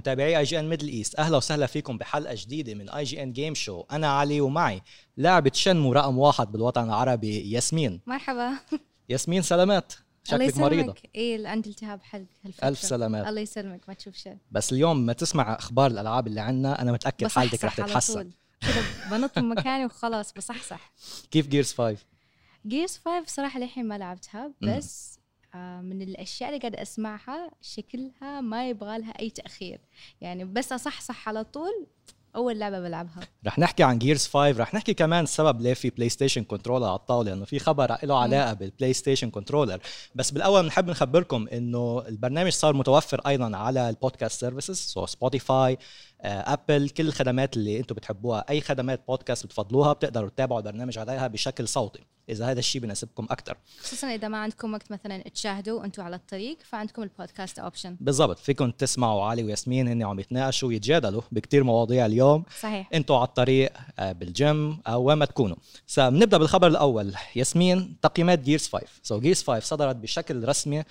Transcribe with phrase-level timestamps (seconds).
[0.00, 4.40] متابعي IGN Middle East أهلا وسهلا فيكم بحلقة جديدة من IGN Game Show أنا علي
[4.40, 4.82] ومعي
[5.16, 8.00] لاعبة Shenmue رقم واحد بالوطن العربي ياسمين.
[8.06, 8.52] مرحبا.
[9.08, 9.92] ياسمين سلامات.
[10.24, 11.10] شكلك مريضة يسلمك.
[11.14, 12.68] إيه عندي التهاب حلق هالفترة.
[12.68, 13.26] ألف سلامات.
[13.26, 14.36] الله يسلمك ما تشوف شيء.
[14.50, 18.30] بس اليوم ما تسمع أخبار الألعاب اللي عندنا أنا متأكد حالتك رح تتحسن.
[19.10, 20.92] بنط من مكاني وخلاص بصحصح.
[21.30, 21.96] كيف Gears 5
[22.66, 24.52] Gears 5 صراحة للحين ما لعبتها.
[24.62, 25.19] بس
[25.58, 29.80] من الأشياء اللي قاعدة أسمعها شكلها ما يبغى لها أي تأخير.
[30.20, 31.86] يعني بس أصحصح على طول
[32.36, 33.20] أول لعبة بلعبها.
[33.46, 37.32] رح نحكي عن Gears 5 رح نحكي كمان السبب ليه في PlayStation controller على الطاولة
[37.32, 39.80] انه في خبر له علاقة بال PlayStation controller
[40.14, 45.78] بس بالأول بنحب نخبركم إنه البرنامج صار متوفر أيضا على ال podcast services so Spotify
[46.24, 51.68] Apple كل الخدمات اللي أنتم بتحبوها أي خدمات بودكاست بتفضلوها بتقدروا تتابعوا البرنامج عليها بشكل
[51.68, 56.16] صوتي إذا هذا الشيء بناسبكم أكثر خصوصا إذا ما عندكم وقت مثلا تشاهدوا وأنتم على
[56.16, 58.38] الطريق فعندكم ال podcast option بالضبط.
[58.38, 62.44] فيكم تسمعوا علي وياسمين هن عم يتناقشوا ويتجادلوا بكتير مواضيع اليوم.
[62.60, 62.88] صحيح.
[62.94, 65.56] أنتوا على الطريق آه، بالجيم أو وين ما تكونوا.
[65.86, 67.14] سنبدا بالخبر الأول.
[67.36, 70.84] ياسمين تقييمات Gears 5 so Gears 5 صدرت بشكل رسمي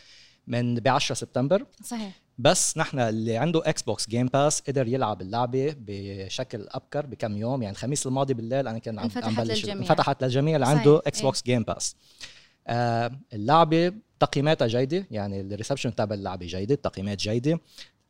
[0.47, 1.65] من ب 10 سبتمبر.
[1.83, 2.28] صحيح.
[2.39, 7.61] بس نحن اللي عنده Xbox Game Pass قدر يلعب اللعبة بشكل أبكر بكم يوم.
[7.61, 9.39] يعني الخميس الماضي بالليل أنا كان عم بلش.
[9.39, 9.75] للجميع.
[9.75, 11.95] انفتحت للجميع اللي صحيح، عنده Xbox Game Pass
[12.67, 15.07] آه اللعبة تقييماتها جيدة.
[15.11, 17.59] يعني ال reception تبع اللعبة جيدة التقييمات جيدة.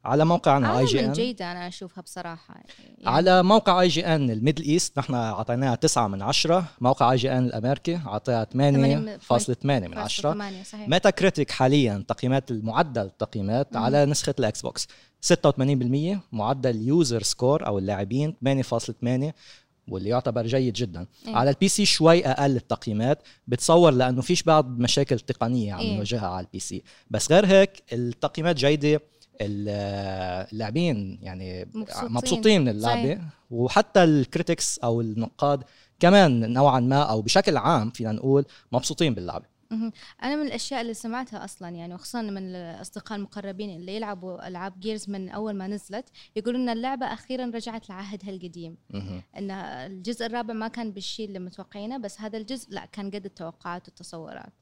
[0.05, 2.67] على موقعنا IGN جيدة أنا أشوفها بصراحة يعني.
[3.05, 8.45] على موقع IGN ال Middle East نحن أعطيناها 9 من 10 موقع IGN الأمريكي اعطاها
[8.45, 10.87] 8.8 من 10 8 صحيح.
[10.87, 13.83] Metacritic حاليا تقييمات المعدل التقييمات مم.
[13.83, 14.87] على نسخة ال Xbox.
[15.21, 19.33] 86% معدل user score أو اللاعبين 8.8
[19.87, 21.05] واللي يعتبر جيد جدا.
[21.27, 21.35] إيه.
[21.35, 25.95] على ال PC شوي أقل التقييمات بتصور لأنه فيش بعض مشاكل تقنية عم إيه.
[25.95, 29.01] نواجهها على ال PC بس غير هيك التقييمات جيدة.
[29.41, 32.11] اللاعبين يعني مبسوطين.
[32.11, 33.21] مبسوطين من اللعبه صحيح.
[33.51, 35.63] وحتى ال critics أو النقاد
[35.99, 39.45] كمان نوعا ما أو بشكل عام فينا نقول مبسوطين باللعبه.
[40.23, 45.09] أنا من الأشياء اللي سمعتها أصلا يعني وخصوصا من الأصدقاء المقربين اللي يلعبوا ألعاب Gears
[45.09, 48.77] من أول ما نزلت يقولون إن اللعبة أخيرا رجعت لعهدها القديم.
[49.37, 53.87] إن الجزء الرابع ما كان بالشيء اللي متوقعينه بس هذا الجزء لا كان قد التوقعات
[53.87, 54.53] والتصورات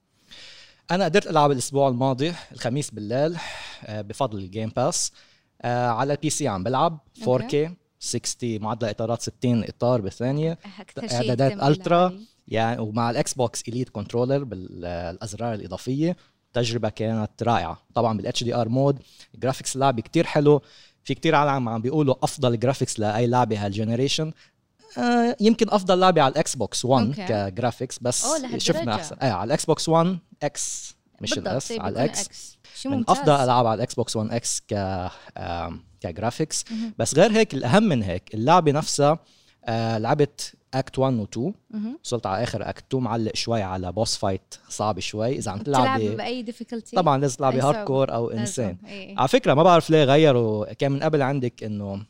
[0.92, 3.38] أنا قدرت ألعب الأسبوع الماضي الخميس بالليل
[3.86, 5.12] آه، بفضل ال Game Pass
[5.62, 7.56] آه، على ال PC عم بلعب 4K
[8.00, 10.58] 60 معدل إطارات 60 إطار بالثانية.
[11.68, 12.08] ultra.
[12.08, 12.26] العالي.
[12.48, 16.16] يعني ومع ال Xbox Elite controller بالازرار الإضافية
[16.48, 17.82] التجربه كانت رائعة.
[17.94, 19.00] طبعا بال HDR mode
[19.36, 20.62] graphics اللعبه كتير حلو.
[21.04, 24.32] في كتير عالم عم بيقولوا أفضل graphics لأي لعبة هال generation
[24.98, 27.26] آه يمكن أفضل لعبة على ال Xbox 1 okay.
[27.28, 28.26] ك graphics بس.
[28.58, 32.58] شفنا أحسن إيه على ال Xbox 1 X مش ال S إيه، على ال X
[32.86, 33.04] من.
[33.10, 35.08] أفضل ألعاب على ال Xbox 1 X ك
[36.02, 36.66] ك graphics.
[36.98, 39.20] بس غير هيك الأهم من هيك اللعبة نفسها
[39.66, 42.00] آه لعبت act 1 و 2 مهم.
[42.04, 45.84] وصلت على آخر act 2 معلق شوي على boss fight صعب شوي إذا عم تلعب
[45.84, 47.86] تلعبي بأي difficulty طبعا لازم تلعبي hard.
[47.86, 48.30] core أو.
[48.32, 48.78] insane.
[49.18, 52.06] على فكرة ما بعرف ليه غيروا كان من قبل عندك إنه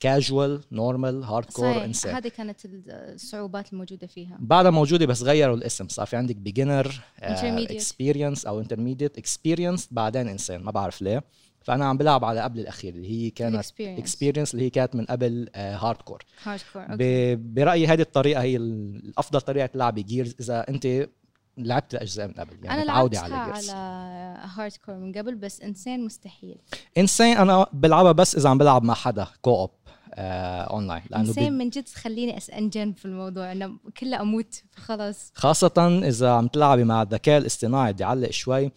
[0.00, 2.14] casual normal hardcore صحيح insane.
[2.14, 4.36] هذه كانت الصعوبات الموجودة فيها.
[4.40, 5.88] بعدها موجودة بس غيروا الاسم.
[5.88, 7.00] صار في عندك beginner.
[7.18, 11.24] experience أو intermediate experience بعدين insane ما بعرف ليه.
[11.60, 13.80] فأنا عم بلعب على قبل الأخير اللي هي كانت Experience.
[13.80, 16.84] experience اللي هي كانت من قبل hardcore hardcore
[17.36, 21.08] برأيي هذه الطريقة هي ال- الأفضل طريقة تلعب Gears إذا أنت
[21.58, 23.72] لعبت الاجزاء من قبل يعني أنا لعبتها على على
[24.56, 26.58] hardcore من قبل بس insane مستحيل.
[26.98, 29.77] insane أنا بلعبها بس إذا عم بلعب مع حدا co-op آه
[30.20, 33.52] اونلاين لأنه insane بي- من جد تخليني اسنجن في الموضوع.
[33.52, 34.62] انه كله أموت.
[34.70, 38.70] فخلاص خاصة إذا عم تلعبي مع الذكاء الاصطناعي بدي أعلق شوي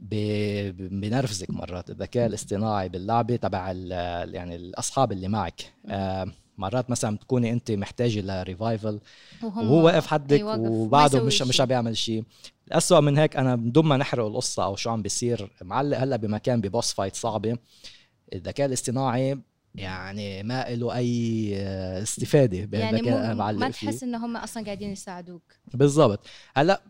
[0.00, 1.90] بنرفزك مرات.
[1.90, 5.72] الذكاء الاصطناعي باللعبة تبع ال- يعني الأصحاب اللي معك.
[5.88, 6.26] آه
[6.58, 9.00] مرات مثلا بتكوني أنت محتاجة ل revival
[9.42, 11.42] وهو واقف حدك ما وبعده مش.
[11.42, 12.24] مش عم بيعمل شيء.
[12.68, 16.60] الأسوأ من هيك أنا بدون ما نحرق القصة أو شو عم بيصير معلق هلأ بمكان
[16.60, 17.58] ب boss fight صعبة.
[18.32, 19.38] الذكاء الاصطناعي
[19.76, 25.42] يعني ما له أي آه، استفادة يعني ما تحس ان هم أصلا قاعدين يساعدوك؟
[25.74, 26.26] بالضبط.
[26.56, 26.80] هلأ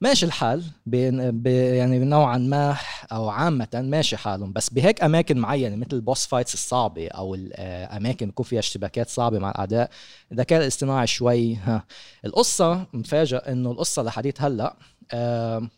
[0.00, 2.76] ماشي الحال بين يعني نوعا ما
[3.12, 4.52] أو عامه ماشي حالهم.
[4.52, 9.38] بس بهيك أماكن معينة مثل ال boss fights الصعبة أو الاماكن بيكون فيها اشتباكات صعبة
[9.38, 9.90] مع الأعداء
[10.32, 11.84] الذكاء الاصطناعي شوي ها.
[12.24, 14.76] القصة مفاجئ إنه القصة لحديت هلأ
[15.14, 15.70] آم،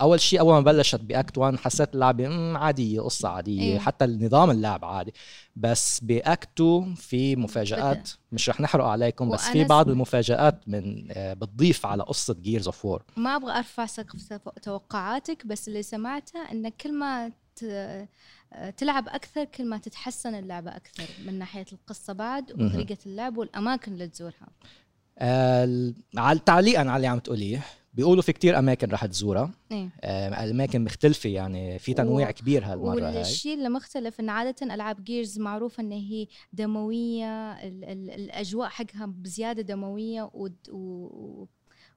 [0.00, 3.78] أول شيء أول ما بلشت ب act 1 حسيت اللعبة عادية قصة عادية إيه.
[3.78, 5.14] حتى النظام اللعب عادي.
[5.56, 11.08] بس ب act 2 في مفاجآت مش رح نحرق عليكم بس في بعض المفاجآت من
[11.10, 15.82] آه، بتضيف على قصة Gears of War ما أبغى أرفع سقف تو- توقعاتك بس اللي
[15.82, 18.08] سمعته إن كل ما ت-
[18.76, 22.52] تلعب أكثر كل ما تتحسن اللعبة أكثر من ناحية القصة بعد.
[22.52, 24.48] وطريقة اللعب والأماكن اللي تزورها.
[25.18, 27.64] آه، على تعليقا على اللي عم تقوليه.
[27.94, 29.50] بيقولوا في كتير أماكن رح تزورها.
[29.72, 29.88] إيه.
[30.00, 33.16] آه، أماكن مختلفة يعني في تنويع و- كبير هالمرة هاي.
[33.16, 39.06] والشيء اللي مختلف إن عادة ألعاب جيرز معروفة إن هي دموية ال ال الأجواء حقها
[39.06, 41.46] بزيادة دموية و- و-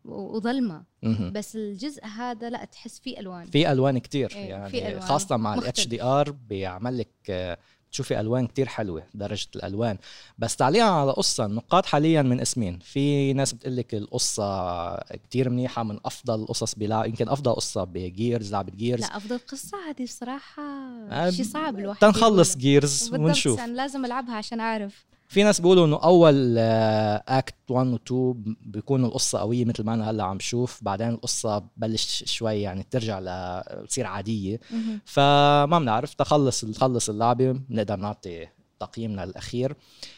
[0.06, 0.84] وظلمة.
[1.32, 3.46] بس الجزء هذا لا تحس فيه ألوان.
[3.46, 5.54] في ألوان كتير إيه، يعني في ألوان خاصة مع.
[5.56, 7.58] ال HDR بيعمل لك
[7.98, 9.98] بتشوفي ألوان كتير حلوة درجة الألوان.
[10.38, 12.80] بس تعليقا على قصة النقاط حاليا ياسمين.
[12.80, 17.95] في ناس بتقول لك القصة كتير منيحة من أفضل القصص بلعب يمكن أفضل قصة ب
[17.95, 20.64] Gears لعبة Gears لا أفضل قصة هذه بصراحة
[21.12, 22.58] آه، شيء صعب الواحد تنخلص.
[22.58, 23.62] Gears ونشوف.
[23.62, 25.06] لازم ألعبها عشان أعرف.
[25.28, 30.10] في ناس بيقولوا إنه أول act 1 و 2 بيكون القصة قوية مثل ما أنا
[30.10, 30.80] هلأ عم شوف.
[30.84, 34.60] بعدين القصة ببلش شوي يعني ترجع لتصير عادية.
[35.06, 36.14] فما بنعرف.
[36.14, 38.48] تخلص تخلص اللعبة بنقدر نعطي
[38.80, 39.76] تقييمنا الأخير.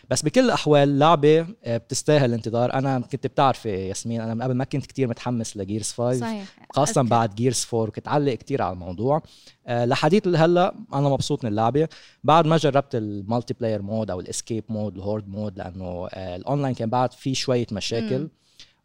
[0.09, 4.63] بس بكل الأحوال اللعبه آه، بتستاهل الانتظار أنا كنت بتعرفي ياسمين أنا من قبل ما
[4.63, 6.45] كنت كتير متحمس ل Gears 5 صحيح.
[6.73, 7.09] خاصة أذكر.
[7.09, 9.21] بعد Gears 4 كنت علق كتير على الموضوع.
[9.67, 11.87] أه لحديث هلا أنا مبسوط من اللعبة.
[12.23, 16.35] بعد ما جربت ال multiplayer mode أو ال escape mode ال horde mode لأنه أه
[16.35, 18.19] الاونلاين كان بعد في شوية مشاكل.
[18.19, 18.29] مم.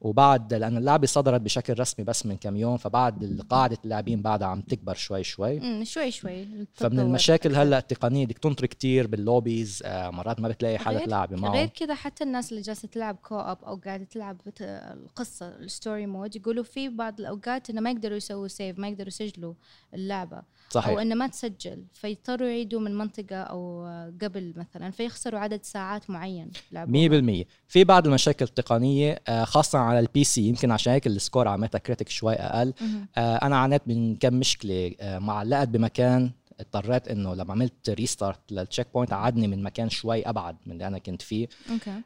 [0.05, 4.61] وبعد لأن اللعبة صدرت بشكل رسمي بس من كم يوم فبعد قاعدة اللاعبين بعدها عم
[4.61, 5.61] تكبر شوي شوي.
[5.61, 6.47] مم، شوي شوي.
[6.75, 7.55] فمن المشاكل.
[7.57, 11.69] هلأ التقنية بدك تنطر كتير بال lobbies آه مرات ما بتلاقي حدا تلعبي معه غير
[11.69, 16.65] كذا حتى الناس اللي جالسة تلعب co-op أو قاعدة تلعب القصة ال story mode يقولوا
[16.65, 19.55] في بعض الأوقات إنه ما يقدروا يسووا save ما يقدروا يسجلوا
[19.95, 20.43] اللعبة.
[20.77, 23.87] أو صحيح إنه ما تسجل فيضطروا يعيدوا من منطقة أو
[24.23, 27.43] قبل مثلا فيخسروا عدد ساعات معين لعبوها.
[27.43, 31.49] 100% في بعض المشاكل التقنية آه خاصة على ال PC يمكن عشان هيك ال score
[31.49, 32.73] على Metacritic شوي أقل.
[33.17, 36.31] آه أنا عانيت من كم مشكلة آه علقت بمكان
[36.61, 40.99] اضطريت إنه لما عملت restart لل checkpoint قعدني من مكان شوي أبعد من اللي أنا
[40.99, 41.49] كنت فيه.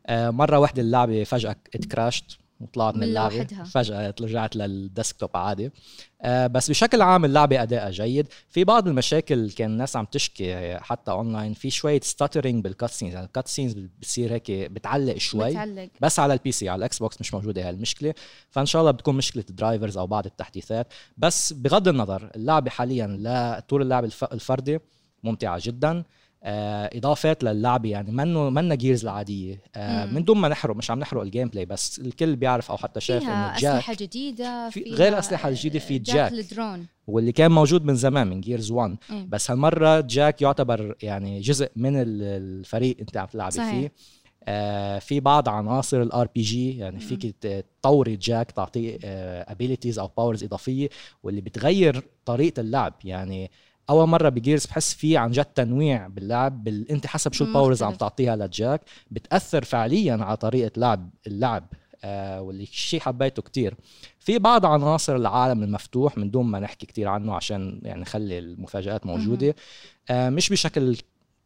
[0.06, 3.34] آه، مرة واحدة اللعبة فجأة ات crash ت وطلعت من اللعبة.
[3.34, 3.64] لوحدها.
[3.64, 5.70] فجأة رجعت لل desktop عادي.
[6.22, 8.26] آه، بس بشكل عام اللعبة ادائها جيد.
[8.48, 13.26] في بعض المشاكل كان الناس عم تشكي حتى اونلاين في شوية stuttering بال cutscenes يعني
[13.26, 15.50] ال cutscenes بتصير هيك بتعلق شوي.
[15.50, 18.14] بتعلق بس على ال PC على ال Xbox مش موجودة هالمشكله
[18.50, 20.92] فإن شاء الله بتكون مشكلة drivers أو بعض التحديثات.
[21.16, 24.78] بس بغض النظر اللعبة حاليا لطور اللعب الف- الفردي
[25.24, 26.04] ممتعة جدا.
[26.42, 30.06] اضافات للعبه يعني منه منا Gears العادية آه.
[30.06, 33.22] من دون ما نحرق مش عم نحرق ال gameplay بس الكل بيعرف أو حتى شاف
[33.22, 36.32] فيها إنه جاك اسلحه جديدة في- غير الأسلحة الجديدة في جاك.
[36.32, 39.26] الدرون واللي كان موجود من زمان من Gears 1 إيه.
[39.28, 43.52] بس هالمرة جاك يعتبر يعني جزء من ال- الفريق انت عم تلعبي.
[43.52, 43.92] فيه
[44.50, 47.36] آه في بعض عناصر ال RPG يعني فيك
[47.80, 48.98] تطوري جاك تعطيه
[49.42, 50.88] abilities أو powers إضافية
[51.22, 53.50] واللي بتغير طريقة اللعب يعني
[53.90, 56.90] أول مرة ب Gears بحس في عن جد تنويع باللعب بال...
[56.90, 57.94] أنت حسب شو ال powers عم.
[57.94, 58.80] تعطيها لجاك.
[59.10, 61.66] بتأثر فعليا على طريقة لعب اللعب
[62.04, 63.74] آه واللي شيء حبيته كتير.
[64.18, 69.06] في بعض عناصر العالم المفتوح من دون ما نحكي كتير عنه عشان يعني نخلي المفاجآت
[69.06, 69.54] موجودة.
[70.10, 70.96] آه مش بشكل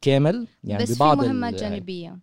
[0.01, 2.19] كامل يعني بس في ببعض مهمات ال- جانبية.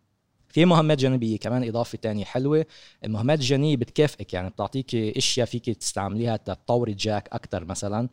[0.50, 2.66] في مهمات جانبية كمان إضافة تانية حلوة.
[3.06, 8.00] المهمات الجانبية بتكافئك يعني بتعطيك أشياء فيك تستعمليها تطوري جاك أكتر مثلا.
[8.00, 8.10] آه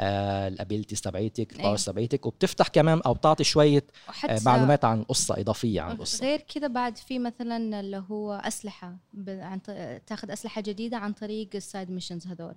[0.00, 3.86] ال abilities تبعيتك ال powers تبعيتك وبتفتح كمان أو بتعطي شوية
[4.28, 8.96] آه معلومات عن القصة إضافية عن القصة غير كذا بعد في مثلا اللي هو أسلحة
[9.28, 9.60] عن
[10.06, 12.54] تاخذ أسلحة جديدة عن طريق ال side missions هذول.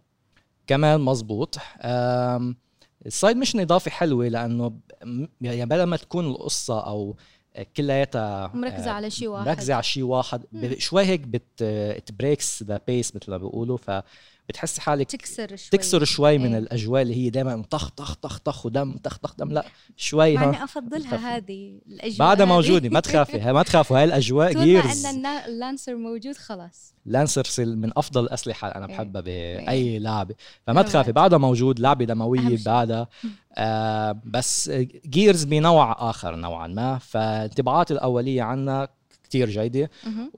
[0.68, 1.58] كمان مزبوط
[3.06, 4.74] ال side mission اضافه حلوة لأنه
[5.42, 7.16] يعني بدل ما تكون القصة أو
[7.78, 9.48] كلياتها مركزة آه، على شيء واحد.
[9.48, 10.46] مركزه على شيء واحد.
[10.78, 11.64] شوي هيك بت
[12.20, 13.78] breaks the pace مثل ما بيقولوا.
[14.48, 16.58] فبتحسي حالك تكسر شوي تكسر شوي من إيه.
[16.60, 19.66] الأجواء اللي هي دائما طخ طخ طخ طخ ودم طخ طخ دم لا
[19.98, 22.46] شوي هون اني خف- افضلها هذه الأجواء بعدها.
[22.46, 27.44] موجوده ما تخافي ها- ما تخافوا هاي الأجواء Gears ان ال Lancer موجود خلاص Lancer
[27.66, 28.94] من أفضل الأسلحة أنا إيه.
[28.94, 30.00] بحبها باي إيه.
[30.00, 30.36] لعبه
[30.68, 31.12] فما تخافي.
[31.12, 32.58] بعدها موجود لعبة دموية.
[32.66, 33.08] بعدها
[33.58, 34.70] آه بس
[35.06, 38.88] Gears بنوع آخر نوعا ما فانطباعاتي الأولية عنها
[39.34, 39.90] كتير جيدة.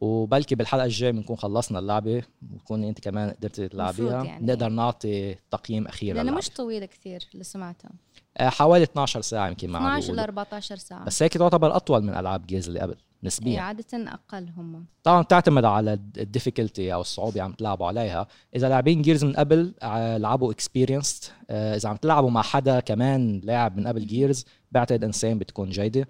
[0.01, 2.23] وبلكي بالحلقة الجاية بنكون خلصنا اللعبة
[2.53, 4.23] وتكوني انت كمان قدرتي تلعبيها.
[4.23, 4.45] يعني.
[4.45, 6.37] نقدر نعطي تقييم أخير للعبة.
[6.37, 7.91] مش طويله كثير اللي سمعتها
[8.37, 10.23] آه حوالي 12 ساعة يمكن ما عم 12 ل بيقولوا.
[10.23, 11.05] 14 ساعة.
[11.05, 14.85] بس هيك تعتبر أطول من ألعاب Gears اللي قبل إيه نسبيا عادة أقل هم.
[15.03, 18.27] طبعا بتعتمد على ال difficulty أو الصعوبة عم تلعبوا عليها.
[18.55, 23.77] إذا لاعبين Gears من قبل ع- لعبوا experienced إذا عم تلعبوا مع حدا كمان لاعب
[23.77, 26.07] من قبل Gears بعتقد insane بتكون جيدة.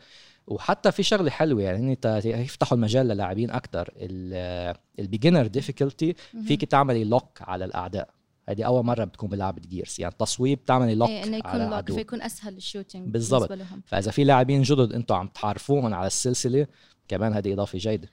[0.48, 3.90] وحتى في شغلة حلوة يعني انت يفتحوا المجال للاعبين أكثر
[5.00, 6.16] ال beginner difficulty
[6.48, 8.10] فيك تعملي lock على الأعداء.
[8.50, 11.70] هذه أول مرة بتكون بلعبه Gears يعني التصويب بتعملي lock إيه إنه على يكون lock
[11.70, 13.52] العدو فيكون أسهل ال shooting بالضبط.
[13.86, 16.68] فإذا في لاعبين جدد أنتم عم تعرفوهم على السلسلة
[17.08, 18.10] كمان هذه إضافة جيدة.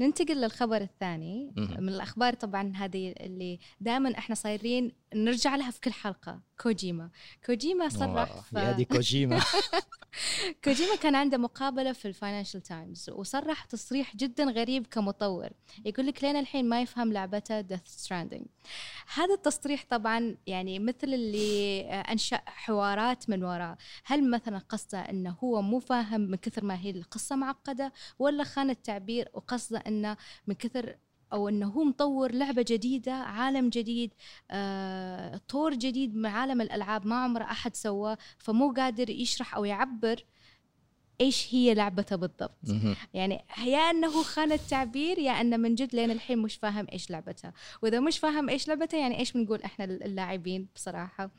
[0.00, 1.52] ننتقل للخبر الثاني.
[1.56, 6.40] من الأخبار طبعا هذه اللي دائما إحنا صايرين نرجع لها في كل حلقة.
[6.60, 7.10] كوجيما.
[7.46, 9.40] كوجيما صرح آه، يا دي كوجيما.
[10.64, 15.48] كوجيما كان عنده مقابلة في ال Financial Times وصرح تصريح جدا غريب كمطور.
[15.84, 18.46] يقول لك لين الحين ما يفهم لعبته Death Stranding
[19.14, 23.76] هذا التصريح طبعا يعني مثل اللي آه، أنشأ حوارات من وراه.
[24.04, 28.70] هل مثلا قصده إنه هو مو فاهم من كثر ما هي القصة معقدة ولا خان
[28.70, 30.16] التعبير وقصده انه
[30.46, 30.96] من كثر
[31.32, 34.14] أو انه هو مطور لعبة جديدة عالم جديد
[34.50, 40.24] آه، طور جديد من عالم الألعاب ما عمره أحد سواه فمو قادر يشرح أو يعبر
[41.20, 42.58] إيش هي لعبته بالضبط.
[43.14, 47.52] يعني يا انه خان التعبير يا انه من جد لين الحين مش فاهم إيش لعبته.
[47.82, 51.30] وإذا مش فاهم إيش لعبته يعني إيش بنقول إحنا اللاعبين بصراحة.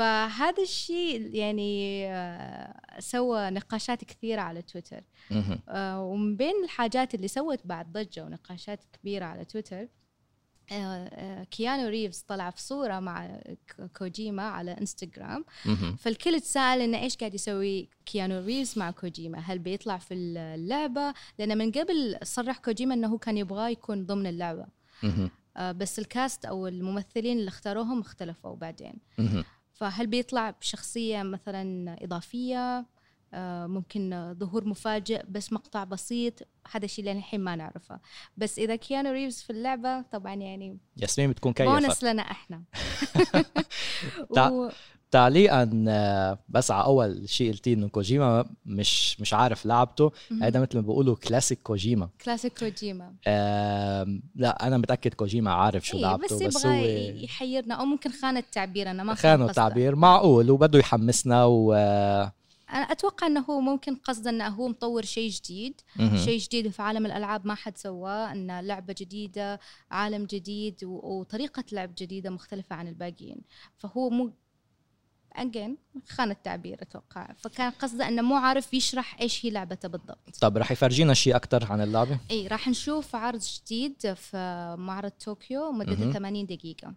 [0.00, 5.00] فهذا الشيء يعني آه، سوى نقاشات كثيرة على تويتر.
[5.68, 9.88] آه، ومن بين الحاجات اللي سوت بعد ضجة ونقاشات كبيرة على تويتر
[10.72, 13.40] آه، كيانو ريفز طلع في صورة مع
[13.98, 15.44] كوجيما على إنستغرام.
[15.98, 21.58] فالكل تساءل إنه إيش قاعد يسوي كيانو ريفز مع كوجيما هل بيطلع في اللعبة لأن
[21.58, 24.26] من قبل صرح كوجيما إنه كان يبغاه يكون ضمن.
[25.56, 28.94] آه، بس ال cast أو الممثلين اللي اختاروهم اختلفوا بعدين.
[29.80, 32.86] فهل بيطلع بشخصية مثلا إضافية؟
[33.34, 38.00] آه، ممكن ظهور مفاجئ بس مقطع بسيط؟ هذا الشيء لين الحين ما نعرفه.
[38.36, 42.62] بس إذا كيانو ريفز في اللعبة طبعا يعني ياسمين بتكون gift bonus لنا إحنا.
[44.30, 44.68] و...
[45.10, 50.12] تعليقا آه، بس على أول شيء قلتيه إنه كوجيما مش مش عارف لعبته.
[50.42, 52.08] هذا مثل ما بيقولوا كلاسيك كوجيما.
[52.24, 53.14] كلاسيك كوجيما.
[53.26, 56.84] آم، لا أنا متأكد كوجيما عارف شو إيه لعبته بس بس, يبغى هو
[57.24, 59.62] يحيرنا أو ممكن خان التعبير أنا ما فاهم خانوا قصده.
[59.62, 61.72] تعبير معقول وبده يحمسنا و
[62.72, 65.80] أنا أتوقع إنه هو ممكن قصده إنه هو مطور شيء جديد.
[66.24, 71.90] شيء جديد في عالم الألعاب ما حد سواه انه لعبة جديدة عالم جديد وطريقة لعب
[71.98, 73.40] جديدة مختلفة عن الباقيين.
[73.78, 74.30] فهو مو
[75.36, 75.76] اجين
[76.08, 77.32] خان التعبير أتوقع.
[77.38, 80.36] فكان قصده أنه مو عارف يشرح إيش هي لعبته بالضبط.
[80.40, 85.72] طب رح يفرجينا شيء أكثر عن اللعبة؟ إي راح نشوف عرض جديد في معرض طوكيو
[85.72, 86.12] مدته مهم.
[86.12, 86.94] 80 دقيقة.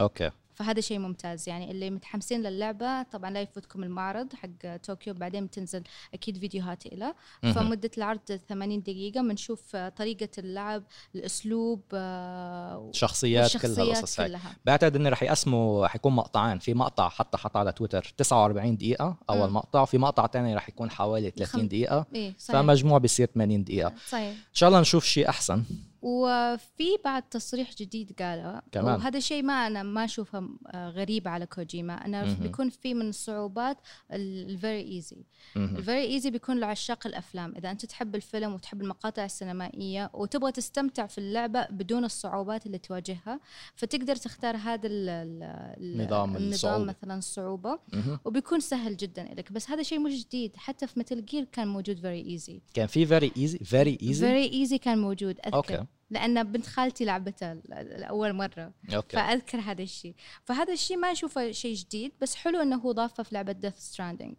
[0.00, 0.30] أوكي.
[0.56, 1.48] فهذا شيء ممتاز.
[1.48, 5.82] يعني اللي متحمسين للعبة طبعا لا يفوتكم المعرض حق طوكيو بعدين بتنزل
[6.14, 7.14] أكيد فيديوهات له.
[7.42, 10.82] فمدة العرض 80 دقيقة بنشوف طريقة اللعب
[11.14, 14.28] الأسلوب آه، شخصيات كل والشخصيات هالقصص هاي.
[14.28, 14.56] كلها.
[14.64, 16.58] بعتقد إنه رح يقسموا حيكون مقطعين.
[16.58, 19.50] في مقطع حتى حط على تويتر 49 دقيقة أول.
[19.50, 19.82] مقطع.
[19.82, 22.06] وفي مقطع تاني رح يكون حوالي 30 خم- دقيقة.
[22.14, 22.60] إيه صحيح.
[22.60, 23.88] فمجموع بيصير 80 دقيقة.
[23.88, 25.62] إن صحيح شاء الله نشوف شيء أحسن.
[26.02, 28.94] وفي بعد تصريح جديد قاله كمان.
[28.94, 32.04] وهذا الشيء ما أنا ما اشوفه آه، غريب على كوجيما.
[32.06, 32.34] أنا مهم.
[32.34, 33.76] بيكون في من الصعوبات
[34.12, 35.24] ال very easy.
[35.56, 37.54] ال very easy بيكون لعشاق الأفلام.
[37.56, 43.40] إذا أنت تحب الفيلم وتحب المقاطع السينمائية وتبغى تستمتع في اللعبة بدون الصعوبات اللي تواجهها
[43.74, 45.42] فتقدر تختار هذا ال- ال-
[45.80, 46.46] ال- نظام الصعوبة.
[46.46, 48.18] النظام مثلا الصعوبه مهم.
[48.24, 50.52] وبيكون سهل جدا لك بس هذا شيء مش جديد.
[50.56, 54.52] حتى في مثل جير كان موجود very easy كان في very easy very easy very
[54.52, 55.36] easy كان موجود.
[55.46, 55.85] أذكر.
[56.10, 58.72] لأن بنت خالتي لعبتها لاول مرة.
[58.94, 59.16] أوكي.
[59.16, 60.14] فأذكر هذا الشيء.
[60.44, 64.34] فهذا الشيء ما أشوفه شيء جديد بس حلو إنه هو ضافه في لعبة Death Stranding.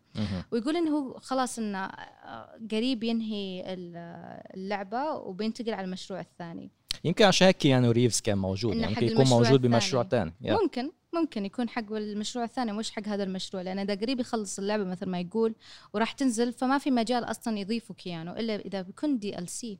[0.51, 6.71] ويقول إنه هو خلاص إنه آه، قريب ينهي ال- اللعبة وبينتقل على المشروع الثاني.
[7.03, 10.03] يمكن عشان هيك كيانو ريفز كان موجود يعني حق يمكن يكون موجود بمشروع.
[10.03, 14.59] ثاني ممكن ممكن يكون حق المشروع الثاني مش حق هذا المشروع لأن إذا قريب يخلص
[14.59, 15.55] اللعبة مثل ما يقول
[15.93, 19.79] وراح تنزل فما في مجال أصلا يضيفوا كيانو إلا إذا بيكون DLC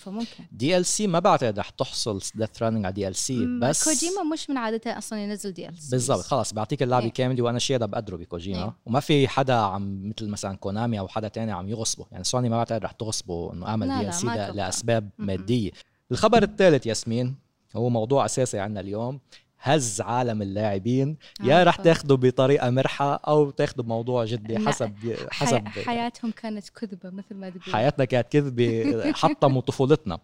[0.00, 4.98] فممكن DLC ما بعتقد رح تحصل Death Stranding على DLC بس كوجيما مش من عادته
[4.98, 7.12] أصلا ينزل DLC بالضبط خلص بعطيك اللعبة إيه.
[7.12, 8.76] كاملة وأنا شيء هذا بقدره بكوجيما إيه.
[8.86, 12.56] وما في حدا عم مثل مثلا كونامي أو حدا تاني عم يغصبه يعني سوني ما
[12.56, 14.26] بعتقد رح تغصبه إنه أعمل DLC.
[14.26, 15.10] لأسباب.
[15.18, 15.70] مادية
[16.10, 17.34] الخبر الثالث ياسمين
[17.76, 19.20] هو موضوع أساسي عندنا اليوم
[19.62, 21.62] هز عالم اللاعبين يا عارفة.
[21.70, 25.82] رح تاخده بطريقة مرحة أو تاخده بموضوع جدي حسب حسب حي...
[25.84, 30.18] حياتهم كانت كذبة مثل ما تقول حياتنا كانت كذبة حطموا طفولتنا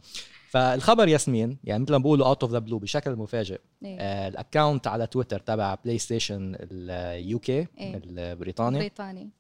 [0.51, 3.97] فالخبر ياسمين يعني مثل ما بيقولوا out of the blue بشكل مفاجئ إيه.
[4.01, 7.67] آه، ال account على تويتر تبع بلاي ستيشن ال UK.
[7.81, 9.31] البريطاني بريطاني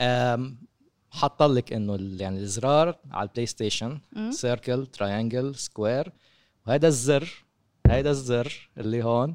[0.00, 0.56] آم،
[1.10, 4.00] حط لك انه يعني الزرار على البلاي ستيشن.
[4.30, 6.12] circle triangle square
[6.66, 7.43] وهذا الزر
[7.90, 9.34] هيدا الزر اللي هون.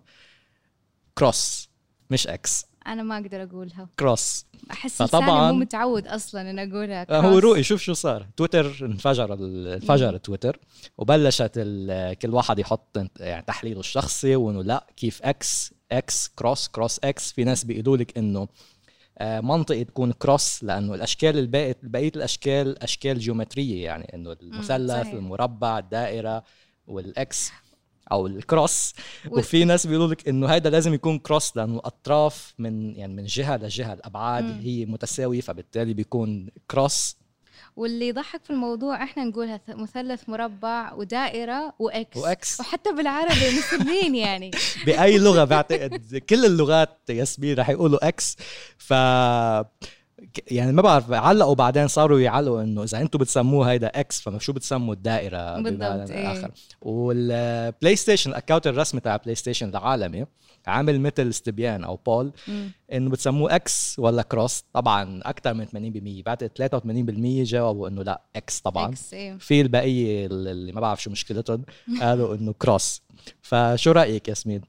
[1.17, 1.69] cross
[2.10, 3.89] مش إكس أنا ما أقدر أقولها.
[4.00, 7.06] cross أحس لساني مو متعود أصلا ان أقولها.
[7.10, 7.38] آه، هو.
[7.38, 8.27] رؤي شوف شو صار.
[8.38, 10.60] تويتر انفجر انفجر تويتر
[10.98, 11.51] وبلشت
[12.22, 17.44] كل واحد يحط يعني تحليله الشخصي وإنه لا كيف إكس إكس cross cross إكس في
[17.44, 18.48] ناس بيقولوا لك إنه
[19.18, 25.08] آه، منطقي تكون cross لأنه الأشكال الباقي بقية الاشكال أشكال جيومترية يعني إنه المثلث.
[25.08, 26.44] المربع الدائرة
[26.88, 27.51] والاكس
[28.11, 28.93] أو ال cross
[29.29, 33.57] وفي ناس بيقولوا لك إنه هيدا لازم يكون cross لأنه الأطراف من يعني من جهة
[33.57, 34.59] لجهة الأبعاد مم.
[34.59, 37.19] هي متساوية فبالتالي بيكون cross
[37.75, 42.17] واللي يضحك في الموضوع إحنا نقولها مثلث مربع ودائرة وإكس.
[42.17, 42.59] وإكس.
[42.59, 44.51] وحتى بالعربي مسلمين يعني.
[44.85, 48.35] بأي لغة بعتقد كل اللغات ياسمين رح يقولوا إكس.
[48.77, 48.93] ف
[50.51, 54.53] يعني ما بعرف علقوا بعدين صاروا يعلقوا إنه إذا أنتم بتسموه هيدا إكس فما شو
[54.53, 56.31] بتسموا الدائرة بالضبط، إيه.
[56.31, 60.25] اخر والبلاي ستيشن ال account الرسمي تاع بلاي ستيشن العالمي
[60.67, 62.31] عامل مثل استبيان أو poll.
[62.93, 65.65] إنه بتسموه إكس ولا cross طبعا أكثر من
[66.21, 66.51] 80% بعتقد
[67.43, 68.89] 83% جاوبوا إنه لا إكس طبعا.
[68.89, 69.38] إكس إيه.
[69.38, 71.65] في البقية اللي ما بعرف شو مشكلتهم
[72.01, 73.01] قالوا إنه cross
[73.41, 74.61] فشو رأيك ياسمين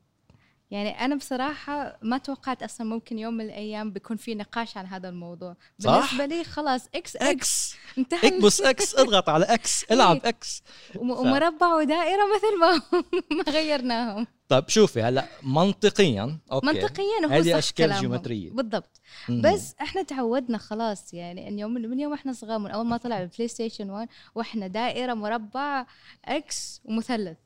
[0.71, 5.09] يعني أنا بصراحة ما توقعت أصلا ممكن يوم من الأيام بيكون في نقاش عن هذا
[5.09, 10.63] الموضوع صح؟ بالنسبة لي خلاص إكس إكس انتهى اكبس إكس اضغط على إكس العب إكس
[10.97, 12.83] وم- ومربع ودائرة مثل ما
[13.37, 18.01] ما غيرناهم طيب شوفي هلا منطقيا أوكي منطقيا هو هذه كلامهم.
[18.01, 18.51] جيومترية.
[18.51, 19.43] بالضبط مم.
[19.43, 23.23] بس إحنا تعودنا خلاص يعني إن يوم من يوم إحنا صغار من أول ما طلع
[23.23, 25.87] البلاي ستيشن 1 وإحنا دائرة مربع
[26.25, 27.39] إكس ومثلث.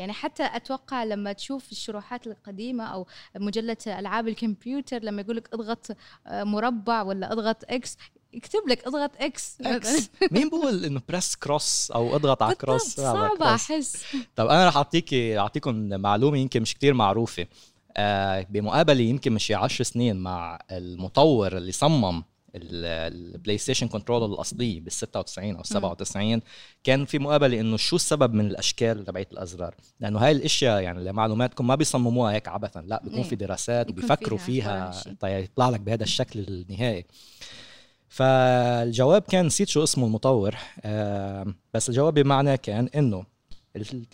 [0.00, 5.86] يعني حتى أتوقع لما تشوف الشروحات القديمة أو مجلة ألعاب الكمبيوتر لما يقول لك اضغط
[6.26, 7.96] آه، مربع ولا اضغط إكس
[8.32, 13.54] يكتب لك اضغط إكس إكس مين بقول إنه press cross أو اضغط على cross صعبة.
[13.54, 14.04] أحس.
[14.36, 17.46] طب أنا رح أعطيكي أعطيكم معلومة يمكن مش كتير معروفة.
[17.96, 22.22] آه بمقابلة يمكن مش 10 سنين مع المطور اللي صمم
[22.54, 26.40] البلاي ستيشن control الأصلي بال 96 أو 97
[26.84, 31.66] كان في مقابله إنه شو السبب من الأشكال تبعت الأزرار لأنه هاي الأشياء يعني لمعلوماتكم
[31.66, 33.22] ما بيصمموها هيك عبثا لا بيكون.
[33.22, 34.90] في دراسات وبيفكروا فيها.
[35.20, 37.04] طيب يطلع لك بهذا الشكل النهائي
[38.08, 43.24] فالجواب كان نسيت شو اسمه المطور آه بس الجواب بمعنى كان إنه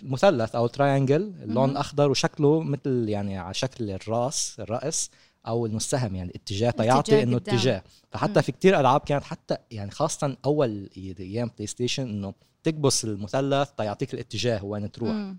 [0.03, 1.77] المثلث أو ال triangle اللون.
[1.77, 5.11] اخضر وشكله مثل يعني على شكل الرأس الرأس
[5.49, 7.37] أو المسهم يعني اتجاه تيعطي إنه.
[7.37, 8.41] اتجاه فحتى مم.
[8.43, 14.15] في كتير ألعاب كانت حتى يعني خاصة أول أيام بلاي ستيشن إنه تكبس المثلث تيعطيك
[14.15, 15.39] الاتجاه وين تروح مم.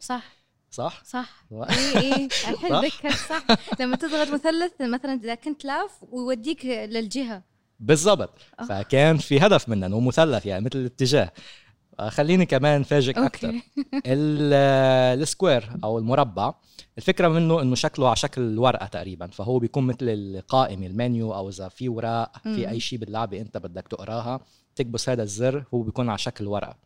[0.00, 0.36] صح
[0.70, 2.28] صح؟ صح اي اي
[2.86, 3.46] الحين صح؟
[3.80, 7.42] لما تضغط مثلث مثلا إذا كنت لاف ويوديك للجهة
[7.80, 8.30] بالضبط
[8.60, 8.64] آه.
[8.64, 11.32] فكان في هدف منه إنه مثلث يعني مثل الاتجاه
[12.08, 13.48] خليني كمان فاجئك أكثر
[14.06, 16.54] ال- ال square أو المربع
[16.98, 21.68] الفكرة منه إنه شكله على شكل الورقه تقريبا فهو بيكون مثل القائمه المنيو أو إذا
[21.68, 22.68] في وراق في.
[22.70, 24.40] أي شيء باللعبة أنت بدك تقراها
[24.76, 26.76] تكبس هذا الزر هو بيكون على شكل ورقة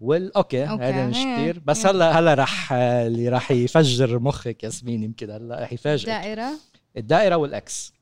[0.00, 0.64] وال okay.
[0.64, 1.16] هذا مش.
[1.16, 1.86] كثير بس.
[1.86, 6.50] هلا هلا رح اللي رح يفجر مخك ياسمين يمكن هلا رح يفاجئك دائره
[6.96, 7.92] الدائرة وال X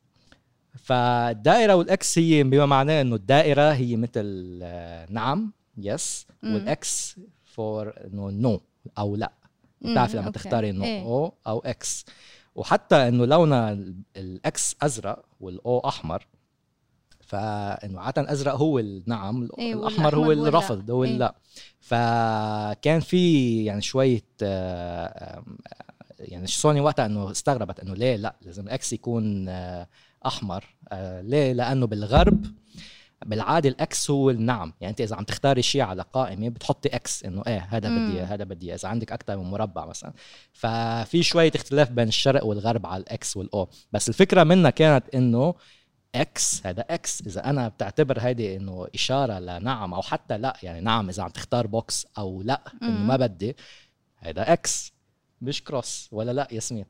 [0.79, 6.27] فالدائرة وال X هي بما معناه إنه الدائرة هي مثل آه، نعم yes.
[6.43, 8.61] وال X for إنه no
[8.99, 9.33] أو لا
[9.81, 10.31] مم، بتعرفي لما.
[10.31, 11.03] تختاري إنه إيه.
[11.03, 12.05] أو O أو X
[12.55, 16.27] وحتى إنه لونها ال- ال X أزرق وال O أحمر
[17.21, 20.49] فإنه عادة أزرق هو النعم إيه، الأحمر هو اللا.
[20.49, 21.11] الرفض هو إيه.
[21.11, 21.35] اللا
[21.81, 24.23] فكان في يعني شوية
[26.19, 29.89] يعني سوني وقتها إنه استغربت إنه ليه لا لازم ال X يكون آه،
[30.27, 32.47] أحمر آه، ليه لأنه بالغرب
[33.25, 34.73] بالعاده ال X هو النعم.
[34.81, 38.45] يعني أنت إذا عم تختاري شيء على قائمة بتحطي X إنه إيه هذا بدي هذا
[38.45, 38.75] بدي.
[38.75, 40.13] إذا عندك أكثر من مربع مثلا.
[40.53, 45.15] ففي شوية اختلاف بين الشرق والغرب على ال X وال O بس الفكرة منها كانت
[45.15, 45.55] إنه
[46.15, 51.09] X هذا X إذا أنا بتعتبر هيدي إنه إشارة لنعم أو حتى لأ يعني نعم
[51.09, 52.99] إذا عم تختار box أو لأ إنه.
[52.99, 53.57] ما بدي
[54.17, 54.93] هذا X
[55.43, 56.85] مش cross ولا لأ ياسمين.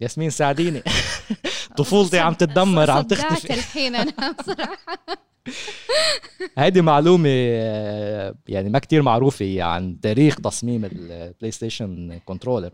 [0.00, 0.82] ياسمين ساعديني.
[1.78, 3.54] طفولتي عم تتدمر عم تختفي.
[3.54, 4.76] الحين أنا بصراحة.
[6.58, 12.72] هيدي معلومة آه، يعني ما كتير معروفة عن تاريخ تصميم البلاي ستيشن controller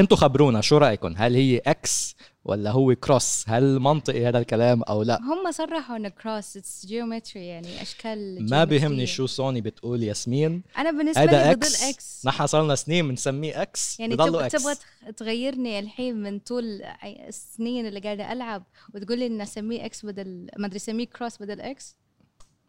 [0.00, 5.02] أنتوا خبرونا شو رأيكم هل هي X ولا هو cross هل منطقي هذا الكلام أو
[5.02, 9.06] لا؟ هم صرحوا إنه cross it's geometry يعني أشكال ما بيهمني.
[9.06, 10.62] شو سوني بتقول ياسمين.
[10.78, 14.74] أنا بالنسبة لي بضل X نحن صارنا سنين بنسميه X يعني تبغى X تبغى
[15.16, 16.82] تغيرني الحين من طول
[17.28, 21.60] السنين اللي قاعدة ألعب وتقول لي إن أسميه X بدل ما أدري أسميه cross بدل
[21.60, 21.96] X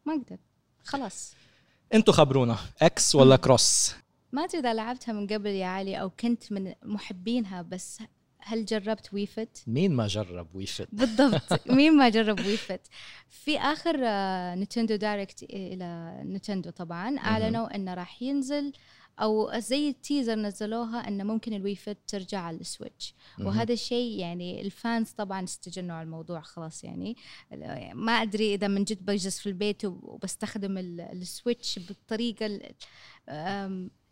[0.05, 0.37] ما أقدر.
[0.83, 1.33] خلاص.
[1.93, 3.95] أنتوا خبرونا X ولا cross
[4.31, 7.99] ما أدري إذا لعبتها من قبل يا علي أو كنت من محبينها بس
[8.43, 11.67] هل جربت Wii Fit مين ما جرب Wii Fit بالضبط.
[11.77, 12.87] مين ما جرب Wii Fit
[13.29, 17.17] في آخر آه، Nintendo Direct إلى نينتندو طبعا.
[17.17, 18.73] أعلنوا إنه راح ينزل
[19.19, 23.13] أو زي ال teaser نزلوها انه ممكن ال Wii Fit ترجع على ال Switch.
[23.39, 27.15] وهذا الشيء يعني ال fans طبعا استجنوا على الموضوع خلاص يعني.
[27.93, 32.59] ما أدري إذا من جد بجلس في البيت وبستخدم ال- Switch بالطريقة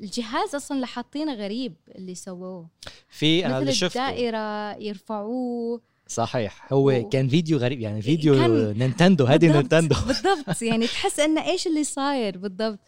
[0.02, 2.70] الجهاز أصلا اللي حاطينه غريب اللي سووه.
[3.10, 4.10] في أنا اللي شفته.
[4.10, 5.82] الدائرة يرفعوه.
[6.08, 6.74] صحيح.
[6.74, 9.96] هو و- كان فيديو غريب يعني فيديو كان- نينتندو هذه نينتندو.
[10.08, 10.62] بالضبط.
[10.62, 12.80] يعني تحس انه إيش اللي صاير بالضبط.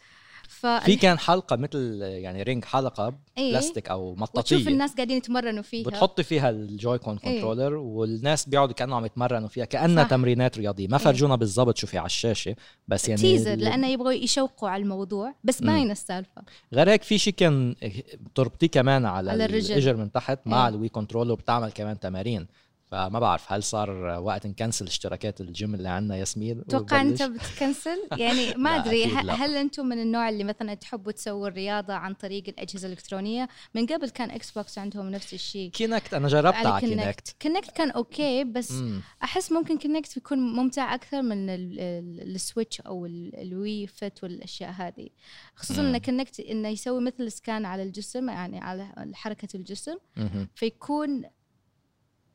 [0.60, 3.50] في كان حلقة مثل يعني ring حلقة إيه.
[3.52, 7.34] بلاستيك أو وتشوف مطاطية الناس قاعدين يتمرنوا فيها بتحطي فيها ال Joy-Con إيه.
[7.34, 10.10] controller والناس بيقعدوا كانوا عم يتمرنوا فيها كأنها صح.
[10.10, 11.04] تمرينات رياضية ما إيه.
[11.04, 12.56] فرجونا بالضبط شو في على الشاشة
[12.88, 15.62] بس يعني teaser لأنه يبغوا يشوقوا على الموضوع بس.
[15.62, 17.74] باين السالفة غير هيك في شيء كان
[18.20, 19.72] بتربطيه كمان على, على الرجل.
[19.72, 20.74] الاجر من تحت مع إيه.
[20.74, 22.46] ال Wii controller وبتعمل كمان تمارين
[22.92, 23.90] فما بعرف هل صار
[24.22, 29.04] وقت ن cancel اشتراكات الجيم اللي عندنا ياسمين توقع أنت؟ بت cancel يعني ما أدري.
[29.14, 34.10] هل أنتم من النوع اللي مثلا تحبوا تسووا الرياضة عن طريق الأجهزة الإلكترونية من قبل
[34.10, 38.72] كان إكس بوكس عندهم نفس الشيء Kinect أنا جربتها على Kinect Kinect كان okay بس
[38.72, 39.00] مم.
[39.22, 44.70] أحس ممكن Kinect يكون ممتع أكثر من ال- ال- Switch أو ال- Wii Fit والأشياء
[44.70, 45.08] هذه
[45.54, 45.88] خصوصا مم.
[45.94, 50.48] إن Kinect إنه يسوي مثل scan على الجسم يعني على حركة الجسم مهم.
[50.54, 51.22] فيكون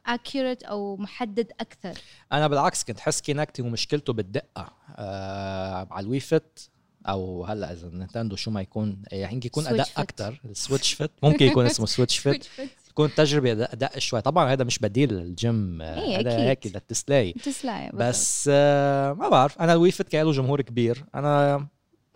[0.10, 1.94] accurate أو محدد أكثر؟
[2.34, 4.74] أنا بالعكس كنت حس Kinect هو مشكلته بالدقة.
[4.96, 6.60] آه على ال Wii Fit
[7.08, 9.88] أو هلأ إذا نينتندو شو ما يكون يعني يمكن يكون Fit.
[9.98, 11.12] أكثر ال Switch Fit.
[11.24, 12.48] ممكن يكون اسمه Switch Fit.
[12.90, 14.22] تكون تجربة أداء شوي.
[14.22, 15.82] طبعا هذا مش بديل للجيم.
[15.82, 16.40] آه، إيه، هذا أكيد.
[16.40, 19.60] هيك للتسلاية تسلاية بس آه ما بعرف.
[19.60, 21.06] أنا ال Wii Fit كان له جمهور كبير.
[21.16, 21.68] أنا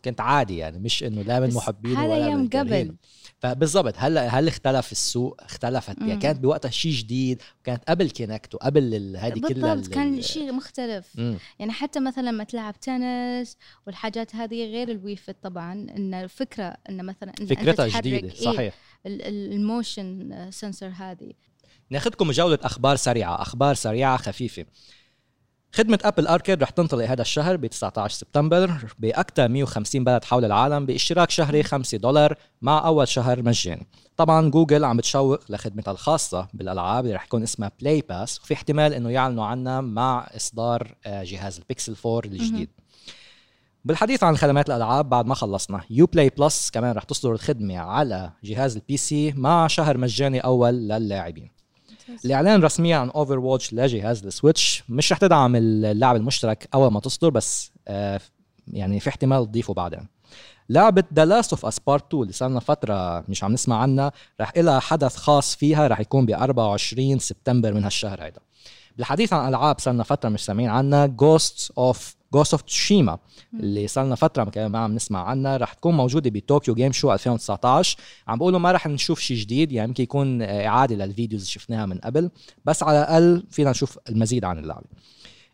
[0.05, 2.49] كنت عادي يعني مش إنه لا من هذا ولا يوم من.
[2.49, 2.95] قبل.
[3.41, 5.97] فبالضبط هلا هل اختلف السوق؟ اختلفت.
[5.99, 6.17] يعني.
[6.17, 11.07] كانت بوقتها شيء جديد وكانت قبل Kinect وقبل هذه كلها بالضبط ال- كان شيء مختلف.
[11.15, 11.37] مم.
[11.59, 16.77] يعني حتى مثلا لما تلعب تنس والحاجات هذه غير ال Wii Fit طبعا إن الفكرة
[16.89, 18.73] إن مثلا إن فكرتها جديدة إيه صحيح.
[19.05, 21.31] ال- ال- ال motion sensor هذه.
[21.89, 24.65] ناخذكم جولة أخبار سريعة أخبار سريعة خفيفة.
[25.73, 30.85] خدمة Apple Arcade رح تنطلق هذا الشهر ب 19 سبتمبر بأكثر 150 بلد حول العالم
[30.85, 33.87] باشتراك شهري 5 دولار مع أول شهر مجاني.
[34.17, 38.93] طبعا جوجل عم بتشوق لخدمتها الخاصة بالألعاب اللي رح يكون اسمها Play Pass وفي احتمال
[38.93, 42.69] إنه يعلنوا عنها مع إصدار آه، جهاز البيكسل 4 الجديد.
[43.85, 48.75] بالحديث عن خدمات الألعاب بعد ما خلصنا Uplay Plus كمان رح تصدر الخدمة على جهاز
[48.75, 51.60] ال PC مع شهر مجاني أول للاعبين.
[52.25, 57.29] الإعلان رسميا عن Overwatch لجهاز ال Switch مش رح تدعم اللعب المشترك أول ما تصدر
[57.29, 58.19] بس آه،
[58.67, 60.07] يعني في احتمال تضيفه بعدين.
[60.69, 64.57] لعبة The Last of Us Part 2 اللي صار فترة مش عم نسمع عنها رح
[64.57, 68.41] لها حدث خاص فيها رح يكون ب 24 سبتمبر من هالشهر هيدا.
[68.97, 73.17] بالحديث عن ألعاب صار فترة مش سامعين عنها Ghost of Ghost of Tsushima
[73.53, 75.57] اللي صار لنا فترة ما عم نسمع عنها.
[75.57, 79.71] رح تكون موجودة ب Tokyo Game Show 2019 عم بقولوا ما رح نشوف شيء جديد
[79.71, 82.29] يعني يمكن يكون إعادة لل videos اللي شفناها من قبل.
[82.65, 84.87] بس على الأقل فينا نشوف المزيد عن اللعبة.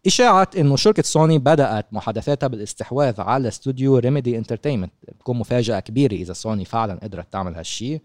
[0.08, 6.34] إشاعة إنه شركة سوني بدأت محادثاتها بالاستحواذ على استوديو Remedy Entertainment بتكون مفاجأة كبيرة إذا
[6.34, 8.00] سوني فعلا قدرت تعمل هالشي.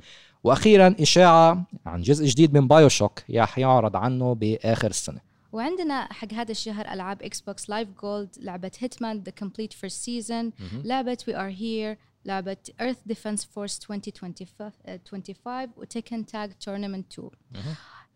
[0.45, 5.32] وأخيرا إشاعة عن جزء جديد من BioShock رح يعرض عنه بآخر السنة.
[5.53, 10.53] وعندنا حق هذا الشهر ألعاب Xbox Live Gold لعبه Hitman The Complete First Season
[10.85, 17.31] لعبة We Were Here لعبة Earth Defense Force 2025 و Tekken Tag Tournament 2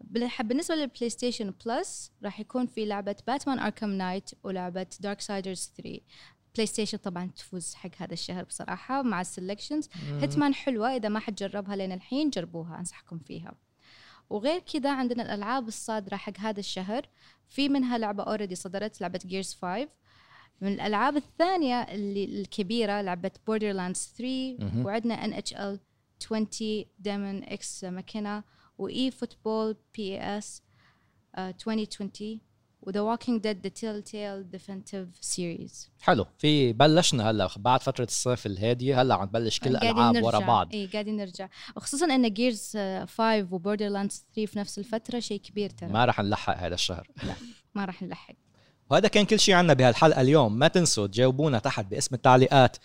[0.01, 6.01] بالح- بالنسبة لل PlayStation Plus راح يكون في لعبة Batman Arkham Knight ولعبه Darksiders 3
[6.55, 9.88] PlayStation طبعا تفوز حق هذا الشهر بصراحة مع ال selections
[10.20, 13.55] Hitman حلوة إذا ما حد جربها لين الحين جربوها أنصحكم فيها.
[14.31, 17.09] وغير كذا عندنا الألعاب الصادرة حق هذا الشهر.
[17.49, 19.89] في منها لعبة already صدرت لعبة Gears 5
[20.61, 24.87] من الألعاب الثانية اللي الكبيرة لعبة Borderlands 3 مهم.
[24.87, 25.81] وعندنا NHL
[26.25, 26.49] 20
[26.99, 28.42] Daemon X Machina
[28.79, 30.62] و eFootball PES
[31.39, 32.41] 2020
[32.87, 36.27] و The Walking Dead The Telltale Definitive Series حلو.
[36.38, 40.75] في بلشنا هلا بعد فترة الصيف الهادية هلا عم تبلش كل الألعاب ورا بعض.
[40.75, 41.49] اي قاعدين نرجع.
[41.77, 43.09] وخصوصا إن Gears 5
[43.51, 45.88] و Borderlands 3 في نفس الفترة شيء كبير ترى.
[45.88, 47.09] ما, رح نلحق هذا الشهر.
[47.75, 48.35] ما راح نلحق.
[48.90, 50.59] وهذا كان كل شيء عنا بهالحلقة اليوم.
[50.59, 52.77] ما تنسوا تجاوبونا تحت بقسم التعليقات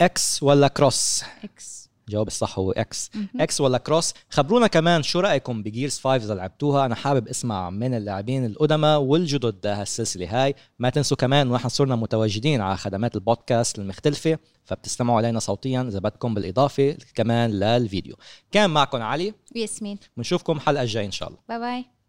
[0.00, 1.79] X ولا cross X
[2.10, 3.10] الجواب الصح هو X.
[3.40, 6.86] X ولا cross خبرونا كمان شو رأيكم ب Gears 5 إذا لعبتوها.
[6.86, 10.54] أنا حابب أسمع من اللاعبين القدماء والجدد هالسلسلة هاي.
[10.78, 16.34] ما تنسوا كمان إحنا صرنا متواجدين على خدمات البودكاست المختلفة فبتستمعوا علينا صوتيا إذا بدكم
[16.34, 18.16] بالإضافة كمان للفيديو.
[18.52, 19.34] كان معكم علي.
[19.56, 21.40] وياسمين بنشوفكم حلقة الجاي إن شاء الله.
[21.48, 21.99] باي باي